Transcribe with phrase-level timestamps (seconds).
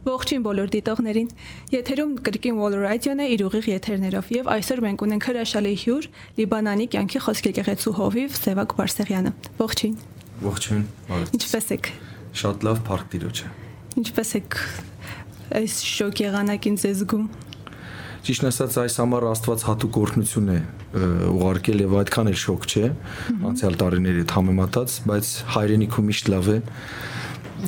[0.00, 1.26] Ողջույն բոլոր դիտողներին։
[1.74, 6.06] Եթերում կրկին Wall Radio-ն է իր ուղիղ եթերներով եւ այսօր մենք ունենք հրաշալի հյուր
[6.40, 9.98] Լիբանանի կյանքի խոսքի եկեղեցու հովիվ Սևակ Բարսեղյանը։ Ողջույն։
[10.46, 10.84] Ողջույն։
[11.36, 11.92] Ինչպե՞ս եք։
[12.40, 13.52] Շատ լավ փառք Տիրոջը։
[14.00, 14.58] Ինչպե՞ս եք
[15.60, 17.24] այս շոկ եղանակին ձեզ զգում։
[18.20, 20.58] Ճիշտ ասած այս համար Աստված հատուկ օրհնություն է
[21.30, 22.88] ուղարկել եւ այդքան էլ շոկ չէ
[23.50, 26.58] անցյալ տարիների հետ համեմատած, բայց հայրենիքում միշտ լավ է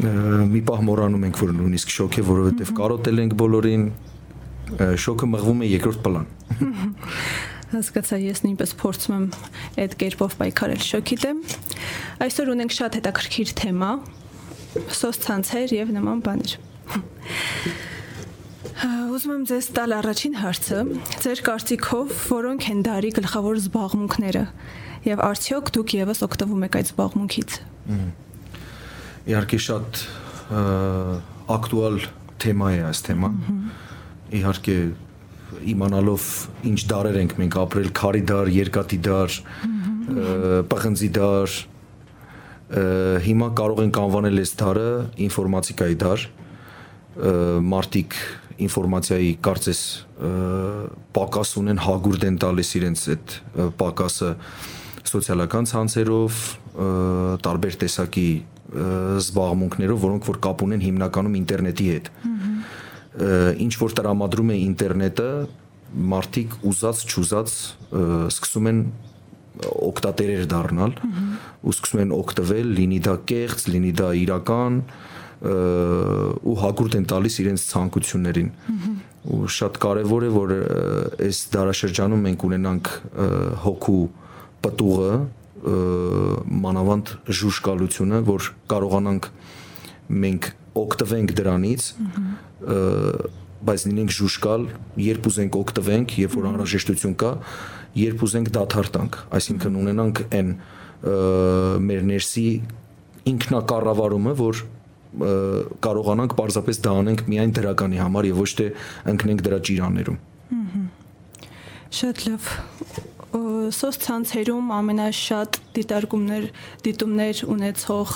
[0.01, 3.85] մի պահ մոռանում ենք, որ նույնիսկ շոկ է, որովհետև կարոտել ենք բոլորին,
[5.05, 6.27] շոկը մղվում է երկրորդ պլան։
[7.73, 9.27] Հասկացա, ես նույնպես փորձում եմ
[9.83, 11.39] այդ կերպով պայքարել շոկի դեմ։
[12.25, 13.93] Այսօր ունենք շատ հետաքրքիր թեմա՝
[15.03, 16.57] սոցցանցեր եւ նման բաներ։
[19.13, 20.79] Ուզում եմ ձեզ տալ առաջին հարցը։
[21.23, 24.45] Ձեր կարծիքով որոնք են դարի գլխավոր զբաղմունքները
[25.13, 27.57] եւ արդյոք դուք եւս օգտվում եք այդ զբաղմունքից։
[29.31, 30.03] իհարկե շատ
[31.53, 31.99] ակտուալ
[32.43, 33.37] թեմա է այս թեման։
[34.39, 34.77] Իհարկե
[35.73, 36.29] իմանալով
[36.73, 39.37] ինչ դարեր ենք մենք ապրել, քարի դար, երկաթի դար,
[40.73, 41.57] պղնձի դար,
[43.27, 44.87] հիմա կարող ենք անվանել այս դարը
[45.29, 46.25] ինֆորմատիկայի դար։
[47.73, 48.17] Մարտիկ
[48.63, 49.81] ինֆորմացիայի կարծես
[51.17, 53.35] պակաս ունեն, հագուրդ են տալիս իրենց այդ
[53.81, 54.31] պակասը
[55.13, 56.41] սոցիալական ցանցերով,
[57.45, 58.29] տարբեր տեսակի
[58.73, 62.11] զբաղմունքներով, որոնք որ կապ ունեն հիմնականում ինտերնետի հետ։
[63.63, 65.31] Ինչ որ տրամադրում է ինտերնետը,
[66.13, 67.57] մարդիկ ուզած չուզած
[68.33, 68.79] սկսում են
[69.63, 70.95] օկտատերեր դառնալ
[71.63, 74.79] ու սկսում են օգտվել, լինի դա կեղծ, լինի դա իրական
[75.43, 78.51] ու հակուրդ են տալիս իրենց ցանկություններին
[79.33, 80.53] ու շատ կարևոր է որ
[81.29, 82.91] այս դարաշրջանում մենք ունենանք
[83.67, 84.03] հոգու
[84.65, 85.13] պտուղը
[85.63, 89.29] մանավանդ ժուշկալությունը, որ կարողանանք
[90.23, 90.49] մենք
[90.83, 91.87] օգտվենք դրանից,
[93.63, 94.67] բայց լինենք ժուշկալ,
[95.07, 97.33] երբ ուզենք օգտվենք, երբ որ անհրաժեշտություն կա,
[98.03, 100.53] երբ ուզենք դադարտանք, այսինքն ունենանք այն
[101.87, 102.47] մեր ներսի
[103.33, 104.65] ինքնակառավարումը, որ
[105.85, 108.69] կարողանանք պարզապես դա անենք միայն դրականի համար եւ ոչ թե
[109.13, 110.21] ընկնենք դրա ճիրաններում։
[111.93, 112.47] Շատ լավ
[113.33, 116.47] սոցցանցերում ամենաշատ դիտարկումներ,
[116.85, 118.15] դիտումներ ունեցող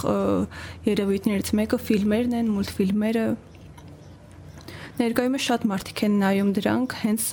[0.87, 3.25] երևույթներից մեկը ֆիլմերն են, մուլտֆիլմերը։
[4.97, 7.27] Ներկայումս շատ մարդիկ են նայում դրանք հենց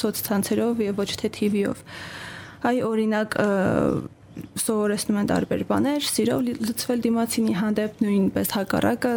[0.00, 1.82] սոցցանցերով եւ ոչ թե TV-ով։
[2.70, 3.36] Այ օրինակ
[4.60, 9.14] սովորեցնում են տարբեր բաներ, սիրով լծվել դիմացինի հանդեպ նույնպես հակառակը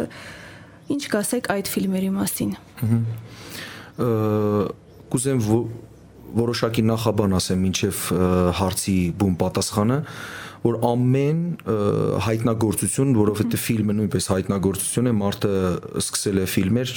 [0.94, 2.52] ինչ կասեք այդ ֆիլմերի մասին։
[5.14, 5.40] Կուզեմ
[6.38, 8.00] որոշակի նախաբան ասեմ ինչև
[8.60, 9.98] հարցի բուն պատասխանը
[10.64, 11.40] որ ամեն
[12.24, 15.50] հայտնագործություն, որովհետև ֆիլմը նույնպես հայտնագործություն է, մարդը
[16.00, 16.92] սկսել է ֆիլմեր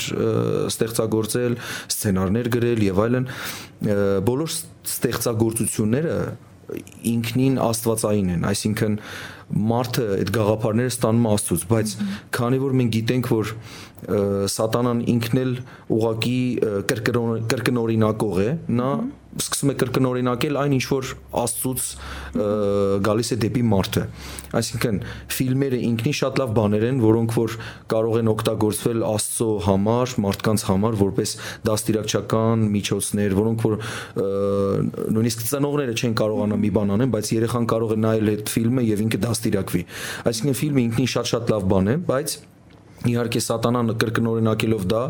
[0.71, 1.57] ստեղծագործել,
[1.91, 3.27] սցենարներ գրել եւ այլն,
[4.29, 4.53] բոլոր
[4.87, 6.15] ստեղծագործությունները
[7.07, 8.95] ինքնին աստվածային են, այսինքն
[9.67, 11.93] մարդը այդ գաղափարները ստանում Աստծուց, բայց
[12.35, 13.51] քանի որ մենք գիտենք, որ
[14.51, 15.53] սատանան ինքն էլ
[15.97, 16.41] ուղակի
[16.91, 18.49] կրկնօրինակող է,
[18.81, 18.89] նա
[19.43, 21.09] սկսում է կրկնօրինակել այն ինչ որ
[21.41, 21.85] Աստծուց
[23.07, 24.03] գալիս է դեպի մարդը։
[24.57, 24.99] Այսինքն
[25.37, 27.55] ֆիլմերը ինքնին շատ լավ բաներ են, որոնք որ
[27.93, 31.35] կարող են օգտագործվել Աստծո համար, մարդկանց համար որպես
[31.67, 33.79] դաստիարակչական միջոցներ, որոնք որ
[35.17, 39.07] նույնիսկ ծնողները չեն կարողանա մի բան անեն, բայց երեխան կարող է նայել այդ ֆիլմը եւ
[39.07, 39.87] ինքը դաստիարակվի։
[40.31, 42.37] Այսինքն ֆիլմը ինքնին շատ-շատ լավ բան է, բայց
[43.05, 45.01] իհարկե սատանան կրկնօրինակելով դա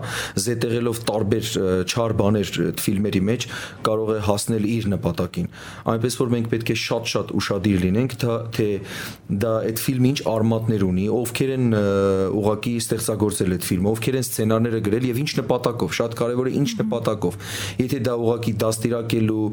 [0.43, 1.51] զետեղելով տարբեր
[1.87, 2.51] չար բաներ
[2.83, 3.45] ֆիլմերի մեջ
[3.87, 5.47] կարող է հասնել իր նպատակին
[5.93, 8.67] այնպես որ մենք պետք է շատ-շատ ուշադիր լինենք դա թե
[9.43, 11.65] դա այդ ֆիլմը ինչ արմատներ ունի ովքեր են
[12.37, 16.69] ուղակի ստեղծագործել այդ ֆիլմը ովքեր են սցենարները գրել եւ ինչ նպատակով շատ կարեւոր է ինչ
[16.81, 17.39] նպատակով
[17.87, 19.45] եթե դա ուղակի դաստիարակելու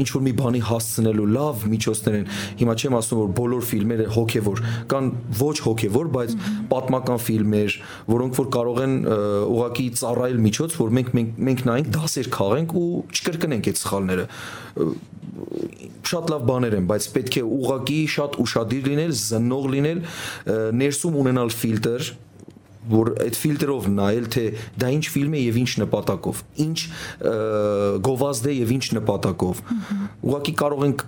[0.00, 2.26] ինչ որ մի բանի հասցնելու լավ միջոցներ են
[2.60, 5.10] հիմա չեմ ասում որ բոլոր ֆիլմերը հոգեվոր կան
[5.40, 6.36] ոչ հոգեվոր բայց
[6.70, 7.78] պատմական ֆիլմեր,
[8.10, 8.94] որոնք որ կարող են
[9.54, 14.26] ուղակի ծառայել միջոց, որ մենք մենք մենք նայենք դասեր քաղենք ու չկրկնենք այդ սխալները
[16.10, 20.02] շատ լավ բաներ են, բայց պետք է ուղակի շատ ուշադիր լինել, զննող լինել,
[20.80, 22.10] ներսում ունենալ ֆիլտր,
[22.90, 24.44] որ այդ ֆիլտրով նայել թե
[24.80, 26.78] դա ինչ ֆիլմ է եւ ինչ նպատակով, ինչ
[28.08, 29.60] գովազդ է եւ ինչ նպատակով։
[30.30, 31.04] Ուղղակի կարող ենք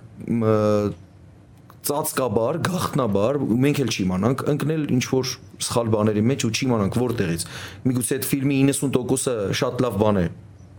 [1.83, 5.31] ծածկաբար, գախտնաբար, մենք էլ չիմանանք ընկնել ինչ որ
[5.67, 7.47] սխալ բաների մեջ ու չիմանանք որտեղից։
[7.91, 10.27] Միգուցե այդ ֆիլմի 90%-ը շատ լավ բան է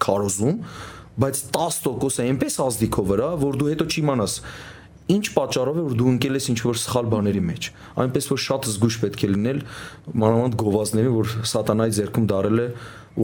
[0.03, 0.61] քարոզում,
[1.23, 4.37] բայց 10%-ը այնպես ազդիկով վրա, որ դու հետո չիմանաս
[5.11, 7.65] ինչ պատճառով է որ դու ընկել ես ինչ որ սխալ բաների մեջ
[8.03, 9.59] այնպես որ շատ զգուշ պետք է լինել
[10.23, 12.67] մանավանդ գովազների որ սատանայի ձեռքում դարել է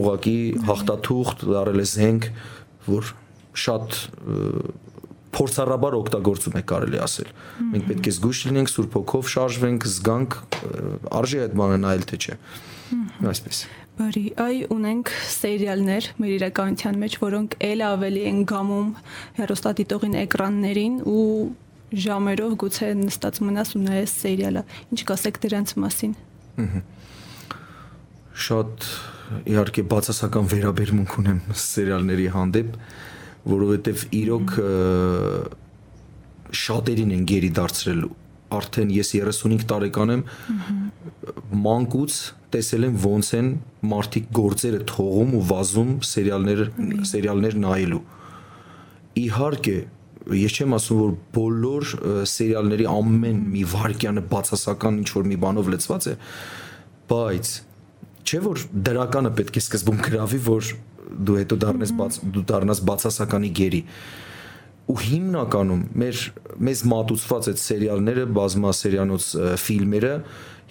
[0.00, 0.36] ուղակի
[0.68, 2.28] հաղթաթուղթ դարել է զենք
[2.90, 3.12] որ
[3.64, 3.96] շատ
[5.36, 7.30] փորձառաբար օգտագործում է կարելի ասել
[7.74, 10.38] մենք պետք է զգուշ լինենք սուրբ հոգով շարժվենք զգանք
[11.20, 12.38] արժի այդ բանը նայել թե չէ
[13.30, 13.62] այսպես
[14.00, 18.86] Բարի, այ ունենք սերիալներ մեր իրականության մեջ, որոնք ել ավելի են գամում
[19.36, 21.24] հերոստատիտողին էկրաններին ու
[22.04, 24.62] ժամերով գուցե նստած մնաս ու նայես սերիալը։
[24.94, 26.14] Ինչ կասեք դրանց մասին։
[28.46, 28.88] Շատ
[29.50, 32.78] իհարկե բացասական վերաբերմունք ունեմ սերիալների հանդեպ,
[33.48, 34.54] որովհետև իրոք
[36.60, 38.02] շատերին են գերի դարձրել.
[38.50, 40.22] Արդեն ես 35 տարեկան եմ
[41.64, 42.16] մանկուց
[42.50, 43.50] տեսել եմ ոնց են
[43.90, 46.62] մարդիկ գործերը թողում ու վազում սերիալներ
[47.10, 48.00] սերիալներ նայելու
[49.20, 49.76] իհարկե
[50.40, 51.86] ես չեմ ասում որ բոլոր
[52.30, 56.14] սերիալների ամեն մի վարքյանը բացասական ինչ որ մի բանով լցված է
[57.10, 57.52] բայց
[58.20, 60.72] չէ որ դրականը պետք է սկզբում գրավի որ
[61.10, 63.80] դու հետո դառնես բաց դու դառնաս բացասականի գերի
[64.90, 66.22] ու հիմնականում մեր
[66.66, 69.26] մեզ մատուցված այդ սերիալները բազմասերիանոց
[69.64, 70.14] ֆիլմերը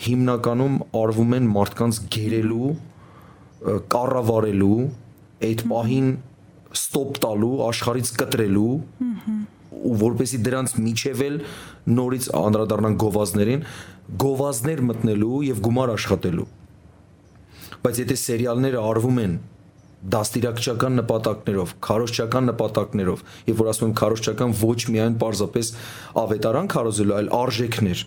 [0.06, 2.72] հիմնականում արվում են մարդկանց գերելու
[3.94, 4.82] կառավարելու
[5.50, 6.10] այդ պահին
[6.76, 8.74] ստոպ տալու, աշխարից կտրելու
[9.80, 11.38] ու որպեսի դրանց միջև էլ
[12.00, 13.64] նորից անդրադառնան գովազներին,
[14.24, 16.48] գովազներ մտնելու եւ գումար աշխատելու։
[17.80, 19.36] Բայց եթե սերիալները արվում են
[20.00, 25.72] դաստիարակչական նպատակներով, քարոշչական նպատակներով, եւ որ ասում եմ քարոշչական ոչ միայն պարզապես
[26.24, 28.04] ավետարան քարոզելու, այլ արժեքներ,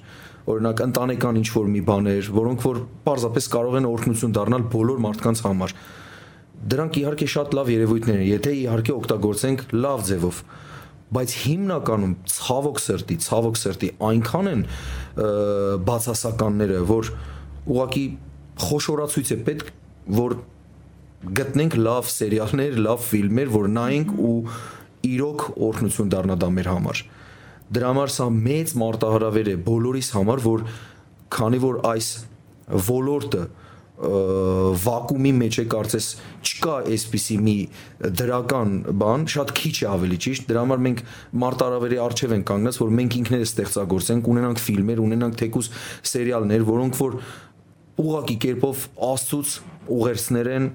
[0.52, 5.42] օրինակ ընտանեկան ինչ որ մի բաներ, որոնք որ պարզապես կարող են օրհնություն դառնալ բոլոր մարդկանց
[5.46, 5.76] համար
[6.62, 10.36] դրանք իհարկե շատ լավ երևույթներ են, եթե իհարկե օգտագործենք լավ ձևով
[11.12, 14.62] բայց հիմնականում ցավոք սրտի, ցավոք սրտի այնքան են
[15.88, 17.10] բացասականները, որ
[17.72, 18.04] ուղակի
[18.62, 19.72] խոշորացույց է պետք,
[20.22, 20.36] որ
[21.22, 24.36] գտնենք լավ սերիալներ, լավ ֆիլմեր, որ նայենք ու
[25.06, 27.02] իրոք օրհնություն դառնա դա մեր համար։
[27.72, 30.64] Դրա համար սա մեծ մարտահրավեր է բոլորիս համար, որ
[31.32, 32.08] քանի որ այս
[32.88, 33.44] ոլորտը
[34.82, 36.06] վակուումի մեջ է կարծես
[36.42, 37.54] չկա այսպիսի մի
[38.18, 41.02] դրական բան, շատ քիչ է ավելի ճիշտ։ Դրա համար մենք
[41.42, 45.70] մարտարավերի արժև ենք կանգնած, որ մենք ինքներս ստեղծագործենք, ունենանք ֆիլմեր, ունենանք թեկուս
[46.12, 47.18] սերիալներ, որոնք որ
[48.02, 49.54] ուղակի կերպով աստծուց
[49.92, 50.68] ուղերձներ են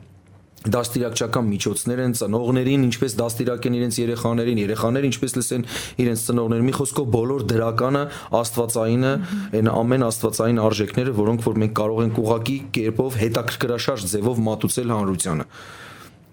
[0.66, 5.66] դաստիարակչական միջոցներ են ծնողներին, ինչպես դաստիարակեն իրենց երեխաներին, երեխաները ինչպես լսեն
[6.04, 8.02] իրենց ծնողներին։ Մի խոսքով բոլոր դրականը,
[8.42, 9.12] աստվածայինը,
[9.58, 15.48] այն ամեն աստվածային արժեքները, որոնք որ մենք կարող ենք ուղակի կերպով հետաքրքրաշարժ ձևով մատուցել հանրությանը։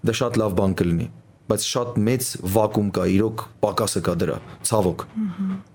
[0.05, 1.07] Դա շատ լավ բան կլինի,
[1.53, 5.74] բայց շատ մեծ վակուում կա, իրոք պակասը կա դրա, ցավոք։ Ահա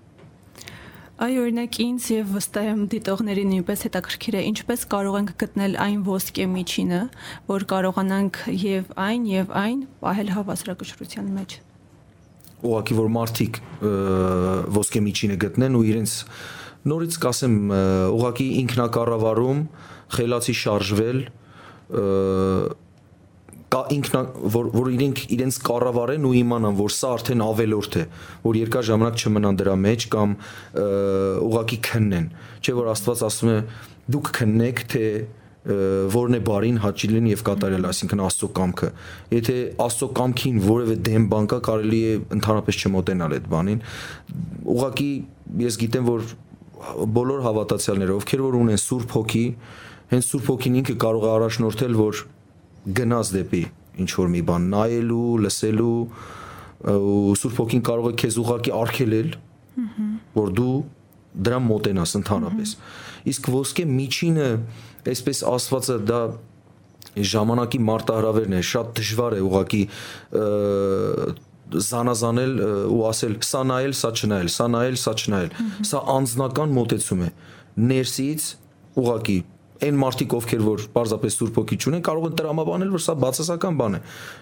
[1.21, 5.99] Այ օրինակ ինձ եւ վստահ եմ դիտողների նույնպես հետաքրքիր է ինչպես կարող ենք գտնել այն
[6.07, 7.01] ոսկե միջինը,
[7.51, 11.55] որ կարողանանք եւ այն եւ այն պահել հավասարակշռության մեջ։
[12.65, 13.61] Ուղղակի որ մարդիկ
[14.81, 16.15] ոսկե միջինը գտնեն ու իրենց
[16.89, 17.55] նորից կասեմ
[18.17, 19.61] ուղղակի ինքնակառավարում,
[20.17, 21.21] խելացի շարժվել
[23.71, 24.21] կա ինքնա
[24.51, 28.03] որ որ իրենք իրենց կառավարեն ու իմանան որ սա արդեն ավելորդ է
[28.43, 30.33] որ երկար ժամանակ չմնան դրա մեջ կամ
[31.47, 32.25] ուղակի քննեն
[32.61, 33.59] չէ որ Աստված ասում է
[34.11, 35.05] դուք քննեք թե
[35.61, 38.87] որն է բարին հաճի լինի եւ կատարել, այսինքն Աստծո կամքը։
[39.35, 43.83] Եթե Աստծո կամքին որևէ դեմ բան կա, կարելի է ընդհանրապես չմոտենալ այդ բանին։
[44.73, 45.11] Ուղղակի
[45.61, 46.25] ես գիտեմ, որ
[47.21, 49.45] բոլոր հավատացյալները, ովքեր որ ունեն Սուրբ Հոգի,
[50.11, 52.23] հենց Սուրբ Հոգին ինքը կարող է առաջնորդել, որ
[52.85, 53.63] գնաս դեպի
[54.01, 55.95] ինչ որ մի բան նայելու, լսելու
[56.91, 59.33] ու Սուրբ Հոգին կարող է քեզ ուղակի արգելել,
[60.37, 60.75] որ դու
[61.45, 62.73] դրան մոտենաս ընդհանրապես։
[63.31, 64.47] Իսկ ոսկե միջինը,
[65.11, 66.21] այսպես ասվածը դա
[67.31, 69.83] ժամանակի մարտահրավերն է, շատ դժվար է ուղակի
[71.91, 72.53] զանազանել
[72.91, 75.51] ու ասել սա նայել, սա չնայել, սա նայել, սա չնայել։
[75.87, 77.29] Սա անձնական մոտեցում է։
[77.91, 78.47] Ներսից
[79.01, 79.37] ուղակի
[79.81, 83.97] այն մարդիկ ովքեր որ պարզապես սուրբ հոգի չունեն կարող են տրամաբանել որ սա բացասական բան
[83.97, 84.01] է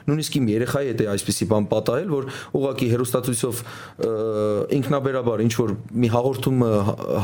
[0.09, 2.27] նույնիսկ իմ երեխայի հետ է այսպեսի բան պատահել որ
[2.59, 3.61] ուղակի հերոստատուսով
[4.79, 6.67] ինքնաբերաբար ինչ որ մի հաղորդում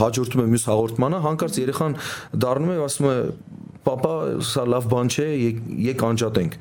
[0.05, 2.00] հաջորդում է մյուս հաղորդմանը հանկարծ երեխան
[2.45, 3.17] դառնում է ասում է
[3.86, 4.15] պապա
[4.48, 5.27] սա լավ բան չէ
[5.91, 6.60] եկ անջատենք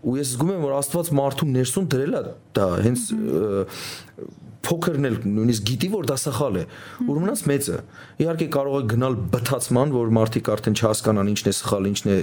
[0.00, 2.22] ու ես զգում եմ որ Աստված մարդու ներսում դրել է
[2.56, 3.02] դա հենց
[4.64, 6.64] փոքրն էլ նույնիսկ գիտի որ դա սխալ է
[7.06, 7.76] ուրեմնած մեծը
[8.20, 12.18] իհարկե կարող է գնալ բթացման որ մարդիկ արդեն չհասկանան ինչն է սխալ ինչն է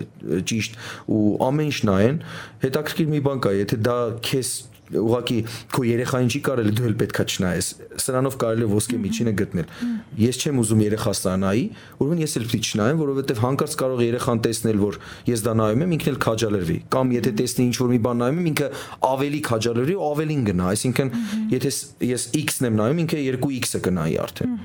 [0.52, 0.78] ճիշտ
[1.18, 2.20] ու ամեն ինչ նայեն
[2.66, 4.52] հետաքրքիր մի բան կա եթե դա քեզ
[4.88, 5.38] ուղղակի
[5.76, 7.68] քո երեխային չի կարելի դու էլ պետքա չնայես
[8.04, 9.74] սրանով կարելի է ոսկե միջինը գտնել
[10.22, 11.66] ես չեմ ուզում երեխա ստանայի
[11.98, 15.84] ուրեմն ես էլ պիտի չնայեմ որովհետև հանկարծ կարող է երեխան տեսնել որ ես դա նայում
[15.88, 18.72] եմ ինքն էլ քաջալերվի կամ եթե տեսնի ինչ որ մի բան նայում եմ ինքը
[19.12, 21.14] ավելի քաջալերվի ու ավելին գնա այսինքն
[21.58, 21.72] եթե
[22.08, 24.58] ես x-ն եմ նայում ինքը 2x-ը կնայի արդեն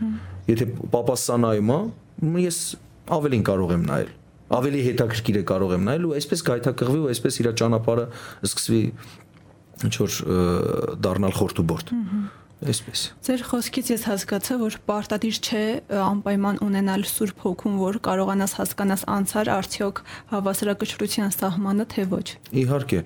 [0.52, 2.59] եթե papas սա նայում է ես
[3.12, 4.19] ավելին կարող եմ նայել
[4.52, 8.05] ավելի հետաքրքիր է կարող եմ նայել ու այսպես գայթակղվի ու այսպես իր ճանապարհը
[8.49, 8.81] սկսվի
[9.89, 10.21] ինչ որ
[11.03, 11.93] դառնալ խորտուբորտ
[12.62, 15.62] այսպես Ձեր խոսքից ես հասկացա, որ պարտադիր չէ
[15.99, 22.27] անպայման ունենալ Սուրբ Հոգուն, որ կարողանաս հասկանաս անցար արդյոք հավասարակշռության սահմանը թե ոչ։
[22.62, 23.01] Իհարկե,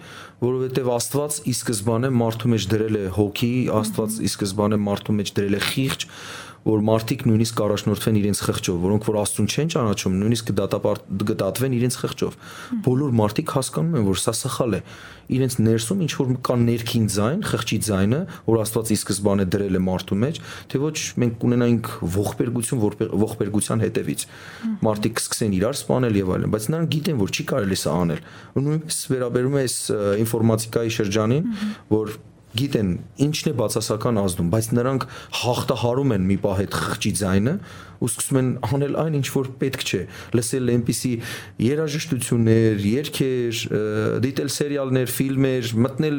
[0.45, 5.57] որովհետև Աստված ի սկզբանե մարդու մեջ դրել է հոգի, Աստված ի սկզբանե մարդու մեջ դրել
[5.57, 6.09] է խիղճ,
[6.67, 12.39] որ մարդիկ նույնիսկ կառաջնորդվեն իրենց խղճով, որոնք որ Աստուն չեն ճանաչում, նույնիսկ կդատապարտվեն իրենց խղճով։
[12.87, 14.81] Բոլոր մարդիկ հասկանում են, որ սա սխալ է։
[15.37, 19.83] Իրենց ներսում ինչ որ կա ներքին ձայն, խղճի ձայնը, որ Աստված ի սկզբանե դրել է
[19.87, 22.83] մարդու մեջ, թե ոչ մենք կունենայինք ողբերգություն,
[23.27, 24.27] ողբերգության հետևից։
[24.87, 28.23] Մարդիկ կսկսեն իրար սպանել եւ այլն, բայց նրանք գիտեն, որ չի կարելի սա անել։
[28.57, 29.77] Ու նույնպես վերաբերում է այս
[30.27, 31.53] ինֆորմատիկայի շրջանին,
[31.91, 32.17] որ
[32.57, 32.91] գիտեն
[33.27, 35.07] ինչն է բացասական ազդում, բայց նրանք
[35.41, 37.55] հաղթահարում են մի պահ այդ խղճի ձայնը
[38.01, 40.01] ու սկսում են անել այն ինչ որ պետք չէ.
[40.37, 41.13] լսել այնպիսի
[41.67, 43.61] երաժշտություններ, երգեր,
[44.27, 46.19] դիտել սերիալներ, ֆիլմեր, մտնել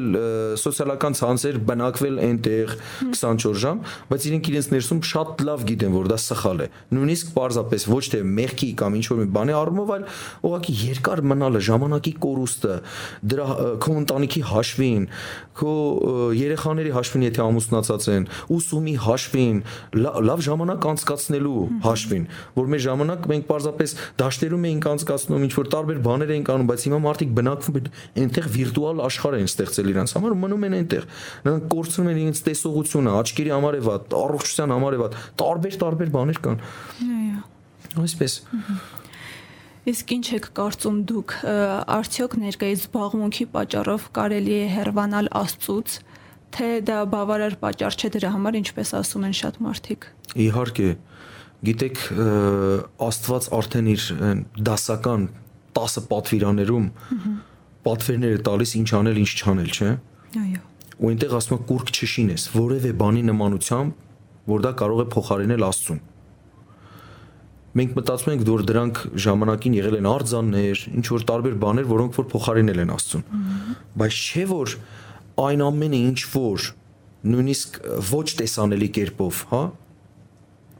[0.61, 2.73] սոցիալական ցանցեր, բնակվել այնտեղ
[3.13, 3.81] 24 ժամ,
[4.11, 6.67] բայց իրենք իրենց ներսում շատ լավ գիտեն, որ դա սխալ է։
[6.97, 10.05] Նույնիսկ պարզապես ոչ թե մեղքի կամ ինչ որ մի բանի առումով, այլ
[10.47, 12.75] ուղղակի երկար մնալը, ժամանակի կորուստը,
[13.33, 13.47] դրա
[13.83, 15.07] քո ընտանիքի հաշվին,
[15.57, 15.73] քո
[16.37, 19.61] երեխաների հաշվին, եթե ամուսնացած են, ուսումի հաշվին,
[20.27, 22.25] լավ ժամանակ անցկացնելու հաշվին,
[22.57, 26.85] որ մեր ժամանակ մենք պարզապես դաշտերում էինք անցկացնում, ինչ որ տարբեր բաներ էինք անում, բայց
[26.87, 31.07] հիմա մարդիկ բնակվում են այնտեղ վիրտուալ աշխարհ են ստեղծել իրանց համար ու մնում են այնտեղ։
[31.47, 36.13] Նրանք կորցնում են իրենց տեսողությունը, աչքերի համար է վատ, առողջության համար է վատ, տարբեր տարբեր
[36.17, 36.63] բաներ կան։
[37.07, 37.41] Այո։
[38.07, 38.33] Այսպես։
[39.87, 41.33] Իսկ ինչ եք կարծում դուք,
[41.95, 45.93] արդյոք ներկայիս զբաղմունքի պատճառով կարելի է հեռվանալ Աստծուց,
[46.57, 50.09] թե դա բավարար պատճառ չէ դրա համար, ինչպես ասում են շատ մարդիկ։
[50.43, 50.89] Իհարկե,
[51.65, 52.01] գիտեք
[53.07, 54.03] Աստված արդեն իր
[54.67, 55.27] դասական
[55.77, 56.89] 10 պատվիրաներում
[57.87, 59.89] պատվերներ է տալիս ինչ անել, ինչ չանել, չէ։
[60.41, 60.61] Այո։
[60.97, 64.05] Ու այնտեղ ասում է կուրկ չշինես որևէ բանի նմանությամբ,
[64.47, 65.99] որ դա կարող է փոխարինել Աստծուն։
[67.77, 72.27] Մենք մտածում ենք, որ դրանք ժամանակին եղել են արձաններ, ինչ որ տարբեր բաներ, որոնք որ
[72.31, 73.25] փոխարինել են Աստծուն։
[74.01, 74.73] Բայց չէ որ
[75.45, 76.69] այն ամենը ինչ որ
[77.27, 79.61] նույնիսկ ոչ տեսանելի կերպով, հա,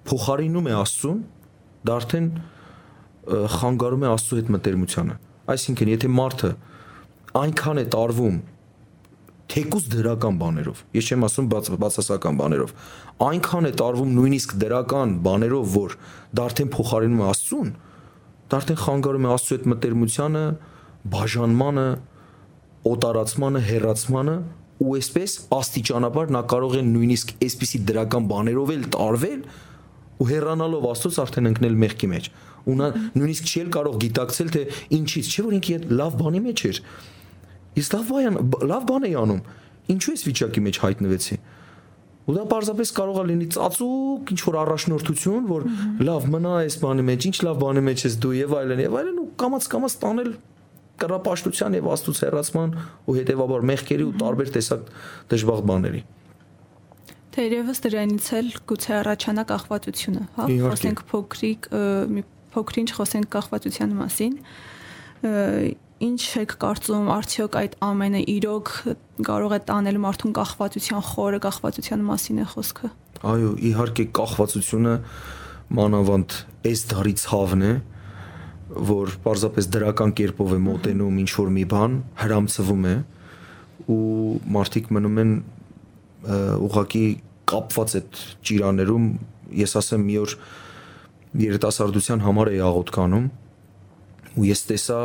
[0.07, 1.23] փոխարինում է Աստծուն,
[1.87, 2.27] դա արդեն
[3.57, 5.17] խանգարում է Աստծո հետ մտերմությանը։
[5.53, 6.51] Այսինքն, եթե մարդը
[7.37, 8.37] այնքան է տարվում
[9.47, 12.71] թեկուս դրական բաներով, ես չեմ ասում բաց, բացասական բաներով,
[13.27, 15.95] այնքան է տարվում նույնիսկ դրական բաներով, որ
[16.35, 17.69] դա արդեն փոխարինում է Աստծուն,
[18.47, 20.43] դա արդեն խանգարում է Աստծո հետ մտերմությանը,
[21.15, 21.87] բաժանմանը,
[22.91, 24.35] օտարացմանը, հերացմանը
[24.77, 29.39] ու այսպես աստիճանաբար նա կարող է նույնիսկ այսպիսի դրական բաներով էլ տարվել,
[30.17, 32.29] ու հեռանալով Աստծոց արդեն ընկնել մեղքի մեջ
[32.67, 34.63] ու նա նույնիսկ չի կարող գիտակցել թե
[34.97, 36.79] ինչից չէ որ ինքը լավ բանի մեջ էր
[37.77, 38.39] իսկ լավ բան
[38.71, 39.41] լավ բան էի անում
[39.93, 41.38] ինչու էս վիճակի մեջ հայտնվեցի
[42.27, 45.67] ու դա պարզապես կարող է լինի ծածուկ ինչ որ առաջնորդություն որ
[46.07, 49.21] լավ մնա այս բանի մեջ ինչ լավ բանի մեջ ես դու եւ այլն եւ այլն
[49.21, 50.31] ու կամած կամած տանել
[50.97, 52.75] կրապաշտության եւ աստուց հեռացման
[53.07, 54.91] ու հետեւաբար մեղքերի ու տարբեր տեսակ
[55.31, 56.01] դժբախտ բաների
[57.38, 61.67] Թերևս դրանից էլ գուցե առաջանա կախվածությունը, հա, խոսենք փոքրիկ
[62.10, 62.22] մի
[62.56, 64.38] փոքրինչ խոսենք կախվածության մասին։
[66.08, 68.72] Ինչ եք կարծում, արդյոք այդ ամենը իրոք
[69.27, 72.89] կարող է տանել մարդուն կախվածության խորը, կախվածության մասին է խոսքը։
[73.34, 74.96] Այո, իհարկե կախվածությունը
[75.77, 76.39] մանավանդ
[76.72, 77.72] այս դարի ցավն է,
[78.88, 82.96] որ պարզապես դրական կերպով է մոտենում ինչ որ մի բան, հрамցվում է
[83.94, 84.01] ու
[84.58, 85.38] մարդիկ մնում են
[86.67, 87.06] ուղակի
[87.51, 89.08] կապված այդ ճիրաներում
[89.58, 90.36] ես ասեմ մի օր
[91.48, 93.27] երիտասարդության համար էի աղոթք անում
[94.38, 95.01] ու ես տեսա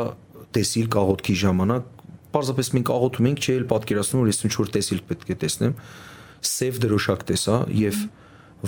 [0.53, 1.91] տեսիլ աղոթքի ժամանակ
[2.33, 5.75] պարզապես մենք աղոթում ենք չէ՞ էլ պատկերացնում որ ես ինչ որ տեսիլ պետք է տեսնեմ
[6.49, 7.99] սև դրոշակ տեսա եւ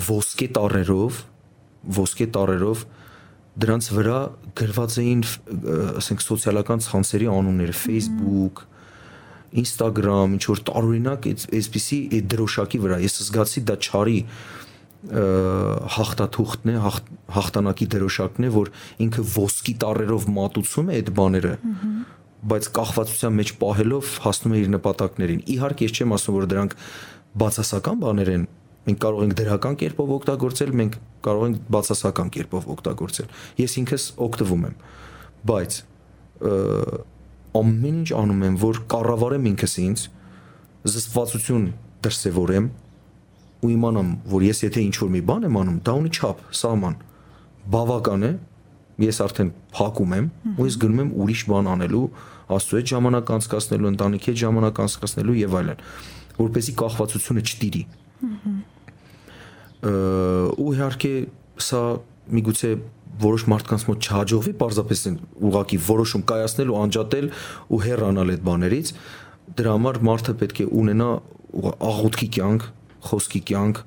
[0.06, 1.20] ոսկե տառերով
[1.96, 2.84] ոսկե տառերով
[3.56, 4.18] դրանց վրա
[4.60, 5.22] գրված էին
[6.02, 8.66] ասենք սոցիալական ցանցերի անունները Facebook
[9.62, 14.20] Instagram, ինչ որ տարօրինակ այսպիսի այդ դրոշակի վրա ես զգացի դա ճարի
[15.06, 16.76] հաղթաթուղթն է,
[17.36, 18.70] հաղթանակի դրոշակն է, որ
[19.06, 21.52] ինքը ոսկի տառերով մատուցում է այդ բաները։
[22.46, 26.76] բայց կախվածության մեջ պահելով հասնում է իր նպատակներին։ Իհարկե, ես չեմ ասում, որ դրանք
[27.42, 28.44] բացասական բաներ են,
[28.86, 33.30] մենք կարող ենք դրական կերպով օգտագործել, մենք կարող ենք բացասական կերպով օգտագործել։
[33.62, 34.76] Ես ինքս օգտվում եմ,
[35.50, 35.80] բայց
[37.56, 40.04] ամեն ինչ անում եմ, որ կառավարեմ ինքս ինձ,
[40.86, 41.66] զսպվածություն
[42.06, 42.68] դրսևորեմ
[43.66, 46.96] ու իմանամ, որ ես եթե ինչ որ մի բան եմ անում, դա ունի չափ, սահման։
[47.76, 48.32] Բավական է,
[49.06, 52.04] ես արդեն փակում եմ ու ես գնում եմ ուրիշ բան անելու,
[52.56, 55.82] աստծո հետ ժամանակ անցկացնելու, ընտանիքի հետ ժամանակ անցկացնելու եւ այլն,
[56.36, 57.82] որպեսզի կախվածությունը չտիրի։
[58.26, 58.54] Ահա
[59.86, 61.12] ու իհարկե
[61.62, 61.80] սա
[62.36, 62.70] միգուցե
[63.22, 65.02] որոշ մարդկանց մոտ չհաջողվի պարզապես
[65.48, 67.28] ուղակի որոշում կայացնել ու անջատել
[67.72, 68.90] ու հեռանալ այդ բաներից
[69.54, 71.08] դրա համար մարդը պետք է ունենա
[71.86, 72.64] աղոթքի կյանք,
[73.06, 73.82] խոսքի կյանք,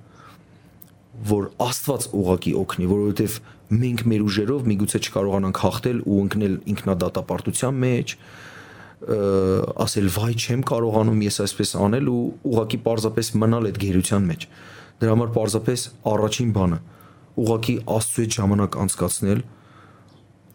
[1.29, 3.39] որ Աստված ուղակի օգնի, որովհետև
[3.79, 8.13] մենք մեր ուժերով միգուցե չկարողանանք հաղթել ու ընկնել ինքնադատապարտության մեջ,
[9.83, 14.47] ասել վայ չեմ կարողանում ես այսպես անել ու ուղակի պարզապես մնալ այդ գերության մեջ։
[14.99, 16.79] Դրա համար պարզապես առաջին բանը
[17.43, 19.43] ուղակի Աստծո հետ ժամանակ անցկացնել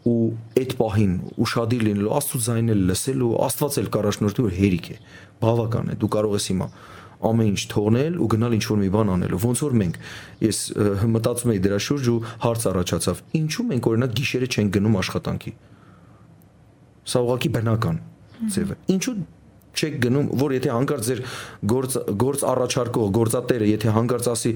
[0.05, 0.17] ու
[0.61, 1.13] այդ պահին
[1.45, 4.97] ուշադիր լինելու Աստծո ձայնը լսել ու Աստված էլ կարաշնորհի որ հերիք է
[5.41, 6.67] բավական է դու կարող ես հիմա
[7.25, 9.99] ամեն ինչ թողնել ու գնալ ինչ որ մի բան անելու ոնց որ մենք
[10.45, 10.59] ես
[11.15, 13.21] մտածում եի դրա շուրջ ու հարց առաջացավ.
[13.39, 15.53] Ինչու մենք օրինակ գիշերը չենք գնում աշխատանքի
[17.05, 17.97] սա ուղղակի բնական
[18.51, 19.15] ձև է ինչու
[19.75, 21.21] չեք գնում, որ եթե հանկարծ ձեր
[21.71, 24.51] գործ գործ առաջարկող գործատերը եթե հանկարծ ասի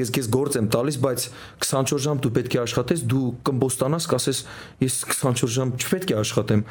[0.00, 1.26] ես քեզ գործ եմ տալիս, բայց
[1.64, 4.40] 24 ժամ դու պետք է աշխատես, դու կմբոստանաս, կասես
[4.84, 6.64] ես 24 ժամ չպետք է աշխատեմ,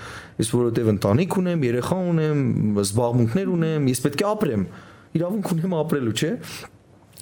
[0.43, 2.43] ես որովհետև ընտանիք ունեմ, երեխա ունեմ,
[2.83, 4.67] զբաղմունքներ ունեմ, ես պետք է ապրեմ
[5.13, 6.31] իրավունք ունեմ ապրելու, չէ՞։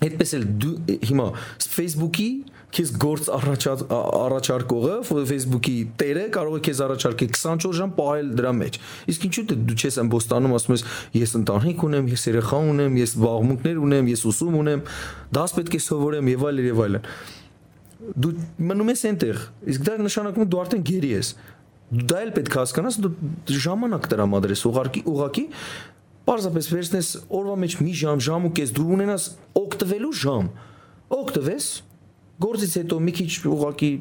[0.02, 0.76] Այդպես էլ դու
[1.12, 1.26] հիմա
[1.62, 2.30] Facebook-ի
[2.75, 4.96] քեզ գործ առաջարկողը
[5.32, 8.80] Facebook-ի տերը կարող է քեզ առաջարկի 24 ժամ պահել դրա մեջ։
[9.12, 10.86] Իսկ ինչու՞ դե դու չես ամբոստանում, ասում ես
[11.20, 14.84] ես ընտանիք ունեմ, ես երեխա ունեմ, ես զբաղմունքներ ունեմ, ես ուսում ունեմ,
[15.36, 17.08] դաս պետք է սովորեմ եւ այլն եւ այլն։
[18.01, 18.34] Դու
[18.72, 21.28] մնում ես այնտեղ, իսկ դա նշանակում է դու արդեն գերի ես։
[21.92, 25.44] Դա էլ պետք է հասկանաս, դու ժամանակ տրամադրես ուղարկի, ուղակի
[26.22, 29.24] Պարզապես վերցնես օրվա մեջ մի ժամ, ժամ ու կես դու ունենաս
[29.57, 30.50] օգտվելու ժամ։
[31.18, 31.66] Օգտվես,
[32.46, 33.92] գործից հետո մի քիչ ուղակի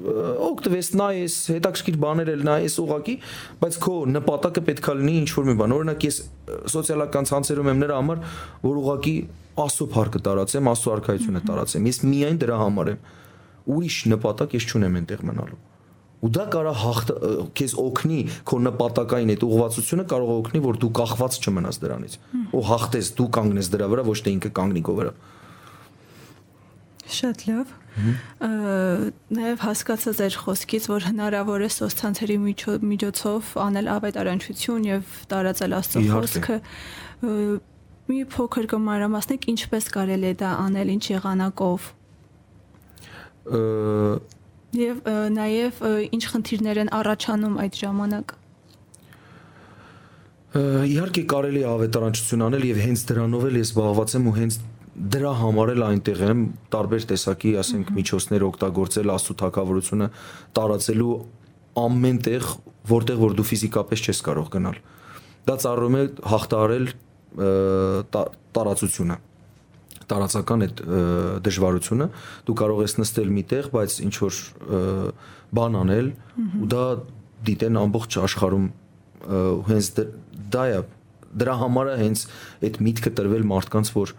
[0.00, 3.14] օգտվես նայես, հետաքրքիր բաներ էլ նայես ուղակի,
[3.60, 6.20] բայց քո նպատակը պետքա լինի ինչ որ մի բան։ Օրինակ ես
[6.74, 8.22] սոցիալական ցանցերում եմ նրա համար,
[8.64, 9.16] որ ուղակի
[9.60, 13.02] աստծո փառքը տարածեմ, աստծո արքայությունը տարածեմ։ Ես միայն դրա համար եմ։
[13.76, 15.60] Ուրիշ նպատակ ես չունեմ այնտեղ մնալու
[16.20, 17.10] ու դա կարա հաղթ
[17.56, 22.16] քեզ օգնի քո նպատակային այդ ուղղվածությունը կարող օգնի որ դու կախված չմնաս դրանից
[22.52, 25.14] ու հաղթես դու կանգնես դրա վրա ոչ թե ինքը կանգնի քո վրա
[27.10, 27.72] Շատ լավ։
[29.34, 32.36] Նաև հասկացա ձեր խոսքից, որ հնարավոր է սոցցանցերի
[32.86, 36.58] միջոցով անել ավետարանչություն եւ տարածել Աստծո խոսքը։
[38.10, 41.90] Մի փոքր կմանրամասնեք ինչպես կարելի է դա անել, ինչ եղանակով։
[44.80, 45.02] Եվ
[45.34, 45.82] նաև
[46.14, 48.34] ինչ խնդիրներ են առաջանում այդ ժամանակ։
[50.50, 54.54] Իհարկե կարելի է ավետարանչություն անել եւ հենց դրանով էլ ես զբաղված եմ ու հենց
[55.00, 56.40] դրա համար էլ այնտեղ եմ
[56.74, 60.08] տարբեր տեսակի, ասենք, միջոցներ օգտագործել աստու թակավորությունը
[60.58, 61.14] տարածելու
[61.80, 62.48] ամենտեղ,
[62.90, 64.78] որտեղ որ դու ֆիզիկապես չես կարող գնալ։
[65.48, 66.86] Դա ծառայում է հաղթահարել
[68.56, 69.16] տարածությունը
[70.10, 70.80] տարածական այդ
[71.46, 72.06] դժվարությունը
[72.48, 74.38] դու կարող ես նստել միտեղ, բայց ինչ որ
[75.54, 76.08] բան անել
[76.60, 76.84] ու դա
[77.46, 78.66] դիտեն ամբողջ աշխարհում
[79.70, 79.90] հենց
[80.50, 80.82] դա է
[81.40, 82.24] դրա համար է հենց
[82.66, 84.14] այդ միտքը տրվել մարդկանց որ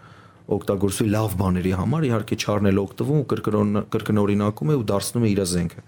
[0.56, 5.42] օգտագործվի լավ բաների համար, իհարկե չառնել օգտվում ու կրկնոն կրկնօրինակում է ու դարձնում է իր
[5.52, 5.84] զենքը։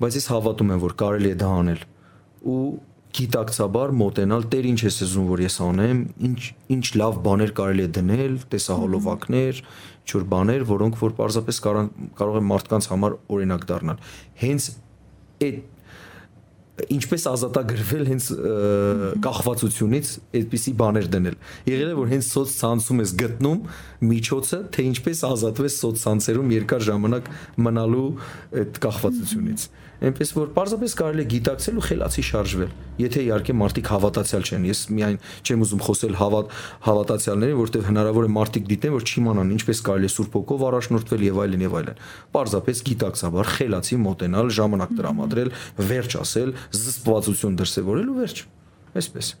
[0.00, 1.82] Բայց ես հավատում եմ, որ կարելի է դա անել
[2.40, 2.60] ու
[3.10, 6.40] գիտակցաբար մոտենալ Տեր ինչ ես ուզում որ ես անեմ, ինչ
[6.76, 9.60] ինչ լավ բաներ կարելի է դնել, տեսահոլովակներ,
[10.00, 14.04] ինչ որ բաներ, որոնք որ պարզապես կարող են մարդկանց համար օրինակ դառնալ։
[14.44, 14.68] Հենց
[15.40, 15.58] այդ
[16.96, 18.26] ինչպես ազատագրվել հենց
[19.26, 21.36] կախվածությունից այդպիսի բաներ դնել։
[21.70, 23.60] Եղել է որ հենց սոց ցանցում ես գտնում
[24.10, 27.30] միջոցը, թե ինչպես ազատվես սոց ցանցերում երկար ժամանակ
[27.68, 28.08] մնալու
[28.60, 33.56] այդ կախվածությունից։ mm -hmm այնպես որ parzapes կարելի է գիտակցել ու խելացի շարժվել։ Եթե իհարկե
[33.60, 36.54] մարդիկ հավատացյալ չեն, ես միայն չեմ ուզում խոսել հավատ
[36.86, 41.42] հավատացյալներին, որտեղ հնարավոր է մարդիկ դիտեն, որ չիմանան ինչպես կարելի է Սուրբ ոգով առաջնորդվել եւ
[41.44, 42.00] այլն եւ այլն։
[42.32, 45.54] Parzapes գիտակցաբար խելացի մոտենալ, ժամանակ տրամադրել,
[45.90, 48.44] վերջ ասել, զսպվածություն դրսևորել ու վերջ։
[49.00, 49.36] Այսպես։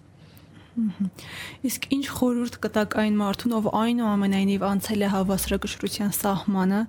[1.66, 6.80] Իսկ ինչ խորհուրդ կտակ այն մարդուն, ով այնուամենայնիվ անցել է հավասարակշռության սահմանը,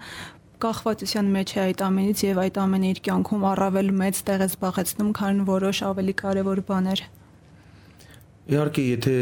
[0.62, 5.10] կախվածության մեջ է այդ ամենից եւ այդ ամենը իր կյանքում առավել մեծ տեղ է զբաղեցնում,
[5.18, 7.04] քան որոշ ավելի կարևոր բաներ։
[8.52, 9.16] Իհարկե, եթե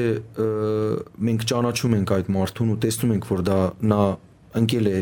[1.29, 3.57] մենք ճանաչում ենք այդ մարդուն ու տեսնում ենք, որ դա
[3.91, 4.01] նա
[4.59, 4.99] ընկել է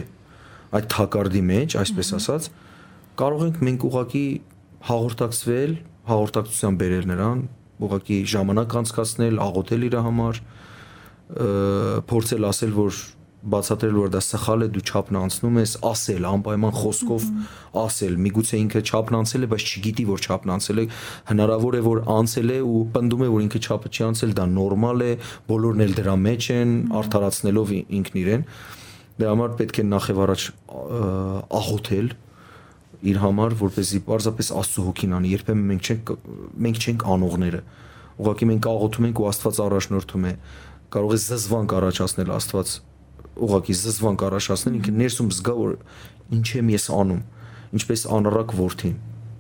[0.78, 2.50] այդ թակարդի մեջ, այսպես ասած,
[3.18, 4.26] կարող ենք մենք ուղակի
[4.88, 5.76] հաղորդակցվել,
[6.08, 7.44] հաղորդակցության բերել նրան,
[7.88, 10.42] ուղակի ժամանակ անցկացնել, աղոթել իր համար,
[12.08, 13.00] փորձել ասել, որ
[13.38, 17.28] բացատրել որ դա սխալ է, դու չափն անցնում ես, ասել անպայման խոսքով
[17.78, 20.86] ասել, միգուցե ինքը չափն անցել է, բայց չգիտի որ չափն անցել է,
[21.30, 25.06] հնարավոր է որ անցել է ու պնդում է որ ինքը չափը չի անցել, դա նորմալ
[25.06, 25.12] է,
[25.48, 28.48] բոլորն էլ դրա մեջ են, արդարացնելով ինքն իրեն։
[29.18, 30.42] Դրա համար պետք է նախ եւ առաջ
[31.58, 32.10] աղոթել
[33.08, 36.12] իր համար, որպեսզի պարզապես Աստծո հոգին անի։ Երբեմն մենք չենք
[36.66, 37.62] մենք չենք անողները։
[38.18, 40.34] Ուղղակի մենք աղոթում ենք ու Աստված առաջնորդում է։
[40.98, 42.74] Կարող է զզվանք առաջացնել Աստված
[43.46, 45.76] ուղղակի զզվանք առաջացնել, ինքը ներսում զգա որ
[46.38, 47.22] ինչ եմ ես անում,
[47.78, 48.96] ինչպես անառակ որդին,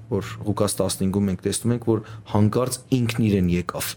[0.07, 3.89] որ Ղուկաս 15-ում մենք տեսնում ենք, որ հանկարծ ինքն իրեն եկավ,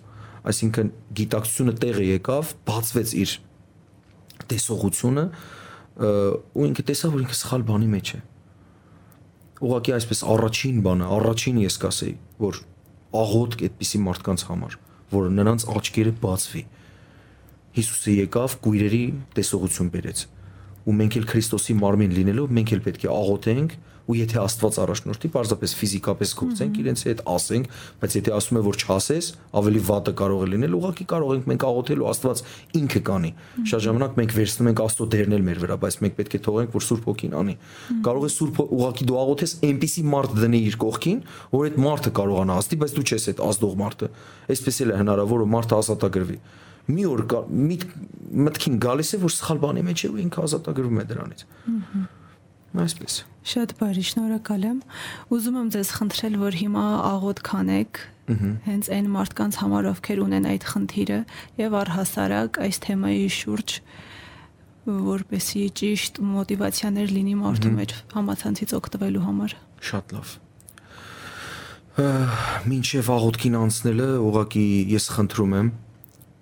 [0.50, 3.36] այսինքն գիտակցությունը տեղը եկավ, բացվեց իր
[4.50, 5.24] տեսողությունը
[6.00, 8.20] ու ինքը տեսավ որ ինքը սխալ բանի մեջ է
[9.60, 12.60] ուղղակի այսպես առաջին բանը, առաջին ես կասեի, որ
[13.20, 14.76] աղոթք այդպիսի մարդկանց համար,
[15.12, 16.62] որ նրանց աչքերը բացվի,
[17.76, 19.04] Հիսուսը եկավ գույրերի
[19.36, 20.26] տեսողություն բերեց
[20.90, 23.74] ու մենք էլ Քրիստոսի մարմին լինելով մենք էլ պետք է աղոթենք
[24.10, 27.66] ու եթե Աստված առաջնորդի, պարզապես ֆիզիկապես գործենք իրենց հետ ասենք,
[28.00, 29.28] բայց եթե ասում է որ չասես,
[29.60, 32.42] ավելի վատը կարող է լինել, ուղղակի կարող ենք մենք աղոթել ու Աստված
[32.80, 33.30] ինքը կանի։
[33.70, 36.74] Շատ ժամանակ մենք վերցնում ենք Աստծո դերն էլ մեր վրա, բայց մենք պետք է թողենք
[36.74, 37.54] որ Սուրբ Հոգին անի։
[38.10, 41.20] Կարող է Սուրբ ուղղակի դու աղոթես այնպիսի մարդ դնի իր կողքին,
[41.54, 44.10] որ այդ մարդը կարողանա ասդի, բայց դու չես այդ ազդող մարդը։
[44.50, 46.38] Այսպես էլ է հնարավոր որ մարդը ազատագրվի
[46.88, 47.40] մի օր կա
[48.46, 51.44] մտքին գալիս է որ սխալ բանի մեջ է ու ինքը ազատագրվում է դրանից
[52.80, 53.14] այսպես
[53.50, 54.78] շատ բարի շնորհակալ եմ
[55.34, 60.66] ուզում եմ ձեզ խնդրել որ հիմա աղոտ կանեք հենց այն մարդկանց համար ովքեր ունեն այդ
[60.70, 61.18] խնդիրը
[61.58, 63.74] եւ առհասարակ այս թեմայի շուրջ
[65.10, 69.56] որպեսի ճիշտ մոտիվացիաներ լինի մարդու մեջ համացանցից օգտվելու համար
[69.90, 70.38] շատ լավ
[72.70, 75.68] մինչև աղոթքին անցնելը ուղղակի ես խնդրում եմ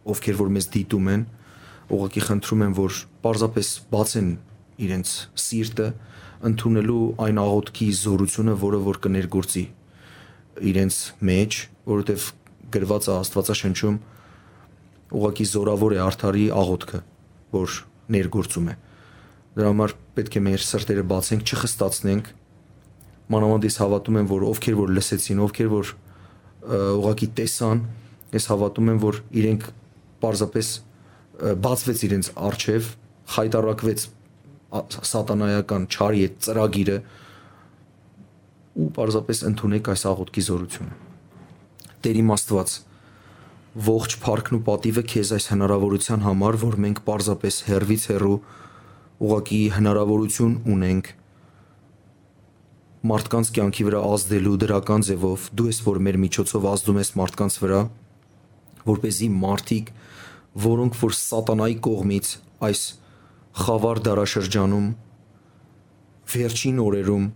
[0.09, 1.25] ովքեր որ մեզ դիտում են,
[1.89, 4.29] ուղղակի խնդրում եմ, որ պարզապես բացեն
[4.89, 5.89] իրենց սիրտը
[6.49, 9.65] ընդունելու այն աղոթքի զորությունը, որը որ կներգործի
[10.69, 11.59] իրենց մեջ,
[11.89, 12.27] որովհետև
[12.75, 13.97] գրված է Աստվածաշնչում
[15.19, 17.01] ուղղակի զորավոր է արդարի աղոթքը,
[17.55, 17.77] որ
[18.13, 18.75] ներգործում է։
[19.59, 22.29] Դրա համար պետք է մեր սրտերը բացենք, չխստացնենք։
[23.33, 25.93] Մանավանդ ես հավատում եմ, որ ովքեր որ լսեցին, ովքեր որ
[26.69, 27.83] ուղղակի տեսան,
[28.37, 29.67] ես հավատում եմ, որ իրենք
[30.23, 30.71] պարզապես
[31.65, 32.89] բացվեց իրենց արչև,
[33.35, 34.05] խայտարակվեց
[35.09, 36.97] սատանայական չարի այդ ծրագիրը
[38.79, 40.97] ու պարզապես ընդունեք այս աղոթքի զորությունը։
[42.05, 42.75] Տեր իմ Աստված,
[43.89, 48.37] ողջ փառքն ու պատիվը քեզ այս հնարավորության համար, որ մենք պարզապես հերվից հերու
[49.29, 51.11] ուղակի հնարավորություն ունենք
[53.09, 57.81] մարդկանց կյանքի վրա ազդելու դրական ձևով դու ես որ մեր միջոցով ազդում ես մարդկանց վրա
[58.89, 59.93] որ เป զի մարդիկ
[60.59, 62.31] որոնք որ սատանայի կողմից
[62.69, 62.81] այս
[63.59, 64.89] խավար դարաշրջանում
[66.33, 67.29] վերջին օրերում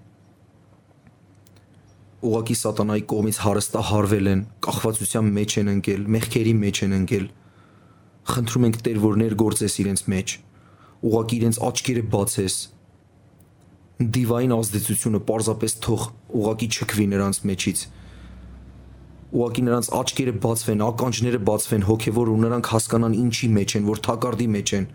[2.22, 7.24] ուղակի սատանայի կողմից հարստահարվել են, կախվածության մեջ են ընկել, մեղքերի մեջ են ընկել։
[8.32, 10.34] Խնդրում ենք Տեր, որ ներգործես իրենց մեջ,
[11.02, 12.58] ուղակի իրենց աչքերը բացես։
[14.02, 16.06] Դիվային ազդեցությունը պարզապես թող
[16.42, 17.82] ուղակի չքվի նրանց մեջից
[19.32, 24.48] ուղակի նրանց աչքերը բացվեն, ականջները բացվեն հոգևոր ու նրանք հասկանան ինչի մեջ են, որ թակարդի
[24.56, 24.86] մեջ են։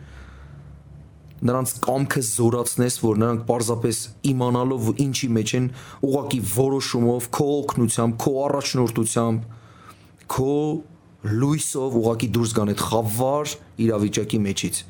[1.48, 3.98] Նրանց կամքը զորացնես, որ նրանք պարզապես
[4.32, 5.66] իմանալով ինչի մեջ են,
[6.08, 9.50] ուղակի որոշումով, քո օգնությամբ, քո առաջնորդությամբ,
[10.34, 10.54] քո
[11.28, 13.54] լույսով ուղակի դուրս գան այդ խավար
[13.88, 14.82] իրավիճակի մեջից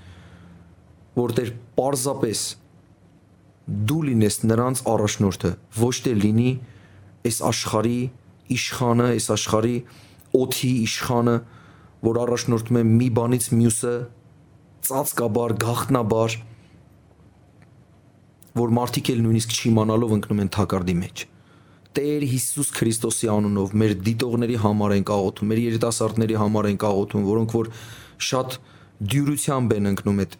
[1.17, 2.41] որտեղ պարզապես
[3.89, 6.51] դու լինես նրանց առաջնորդը ոչ թե լինի
[7.29, 7.99] այս աշխարհի
[8.55, 9.77] իշխանը, այս աշխարհի
[10.37, 11.35] օթի իշխանը,
[12.07, 13.93] որ առաջնորդում է մի բանից մյուսը
[14.87, 16.35] ծածկաբար, գախտնաբար,
[18.57, 21.23] որ մարդիկ էլ նույնիսկ չիմանալով ընկնում են թակարդի մեջ։
[21.97, 27.55] Տեր Հիսուս Քրիստոսի անունով մեր դիտողների համար ենք աղոթում, մեր երիտասարդների համար ենք աղոթում, որոնք
[27.57, 27.69] որ
[28.27, 28.57] շատ
[29.13, 30.37] դյուրությամբ են ընկնում այդ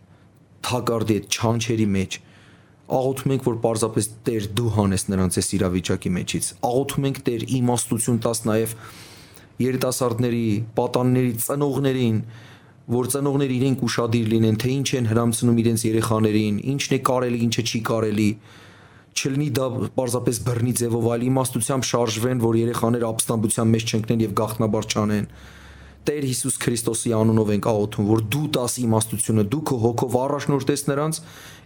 [0.68, 2.20] թակարդի այդ չանչերի մեջ,
[2.88, 8.20] աղոթում ենք, որ պարզապես Տեր դու հանես նրանց այս իրավիճակի մեջից։ Աղոթում ենք Տեր իմաստություն
[8.24, 8.76] տաս նաև
[9.68, 10.46] երիտասարդների,
[10.78, 12.22] պատանների, ծնողներին,
[12.88, 17.64] որ ծնողները իրենք ուրشادիր լինեն, թե ինչ են հрамցնում իրենց երեխաներին, ինչն է կարելի, ինչը
[17.68, 18.30] չի կարելի
[19.18, 24.88] չլինի դա պարզապես բռնի ձևով, այլ իմաստությամբ շարժվեն, որ երեխաները ապստամբության մեջ չընկնեն եւ գախտնաբար
[24.94, 25.30] չանեն։
[26.08, 31.20] Տեր Հիսուս Քրիստոսի անունով ենք աղոթում, որ դու տաս իմաստությունը, դու քո հոգով առաջնորդես նրանց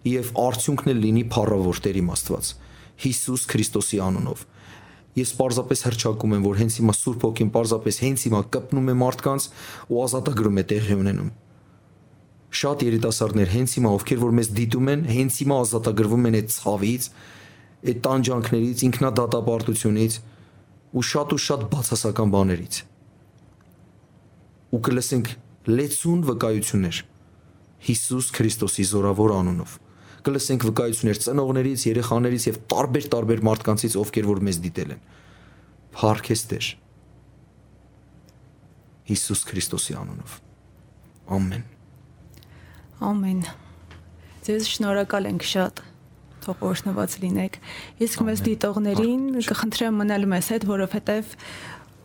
[0.07, 2.49] եւ արդյունքն էլ լինի փառավոր Տեր իմ Աստված։
[3.01, 4.43] Հիսուս Քրիստոսի անունով։
[5.21, 9.47] Ես պարզապես հրճակում եմ, որ հենց հիմա Սուրբ Հոգին պարզապես հենց հիմա կպնում է մարդկանց
[9.91, 11.31] ու ազատագրում է տեղի ունենում
[12.51, 17.05] շատ երիտասարդներ հենց հիմա ովքեր որ մեզ դիտում են, հենց հիմա ազատագրվում են այդ ցավից,
[17.91, 20.17] այդ տանջանքներից, ինքնադատապարտությունից
[20.91, 22.79] ու շատ ու շատ բացասական բաներից։
[24.71, 25.31] Ու կլսենք
[25.71, 26.99] լեցուն վկայություններ
[27.87, 29.77] Հիսուս Քրիստոսի զորավոր անունով։
[30.21, 34.99] Կլսենք վկայություններ ծնողներից, երեխաներից եւ տարբեր-տարբեր մարդկանցից, ովքեր որ մեզ դիտել են։
[35.97, 36.67] Փառքես Տեր։
[39.12, 40.36] Հիսուս Քրիստոսի անունով։
[41.38, 41.63] Ամեն։
[43.12, 43.41] Ամեն։
[44.45, 45.81] Ձեզ շնորհակալ ենք շատ
[46.41, 47.57] թող օրհնված լինեք։
[48.05, 51.34] Իսկ մեզ դիտողներին կխնդրեմ մնալ մեզ հետ, որովհետև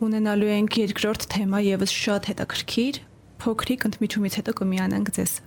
[0.07, 3.01] ունենալու ենք երկրորդ թեմա եւս շատ հետաքրքիր։
[3.41, 5.37] Փոքրիկ ընդմիջումից հետո կմիանանք ձեզ